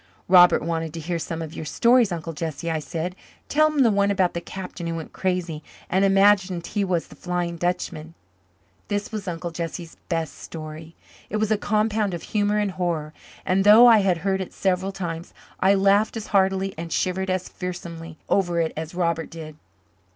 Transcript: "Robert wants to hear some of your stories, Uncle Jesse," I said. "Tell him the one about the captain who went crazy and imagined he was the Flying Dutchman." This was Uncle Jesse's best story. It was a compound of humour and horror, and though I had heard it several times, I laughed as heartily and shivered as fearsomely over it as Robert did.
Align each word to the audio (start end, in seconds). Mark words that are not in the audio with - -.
"Robert 0.27 0.63
wants 0.63 0.89
to 0.93 0.99
hear 0.99 1.19
some 1.19 1.43
of 1.43 1.53
your 1.53 1.63
stories, 1.63 2.11
Uncle 2.11 2.33
Jesse," 2.33 2.71
I 2.71 2.79
said. 2.79 3.15
"Tell 3.49 3.67
him 3.69 3.83
the 3.83 3.91
one 3.91 4.09
about 4.09 4.33
the 4.33 4.41
captain 4.41 4.87
who 4.87 4.95
went 4.95 5.13
crazy 5.13 5.61
and 5.91 6.03
imagined 6.03 6.65
he 6.65 6.83
was 6.83 7.05
the 7.05 7.15
Flying 7.15 7.55
Dutchman." 7.55 8.15
This 8.87 9.11
was 9.11 9.27
Uncle 9.27 9.51
Jesse's 9.51 9.97
best 10.09 10.39
story. 10.39 10.95
It 11.29 11.37
was 11.37 11.51
a 11.51 11.55
compound 11.59 12.15
of 12.15 12.23
humour 12.23 12.57
and 12.57 12.71
horror, 12.71 13.13
and 13.45 13.63
though 13.63 13.85
I 13.85 13.99
had 13.99 14.17
heard 14.25 14.41
it 14.41 14.53
several 14.53 14.91
times, 14.91 15.35
I 15.59 15.75
laughed 15.75 16.17
as 16.17 16.25
heartily 16.33 16.73
and 16.79 16.91
shivered 16.91 17.29
as 17.29 17.47
fearsomely 17.47 18.17
over 18.27 18.59
it 18.59 18.73
as 18.75 18.95
Robert 18.95 19.29
did. 19.29 19.55